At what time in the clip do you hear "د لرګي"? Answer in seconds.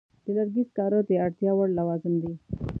0.25-0.63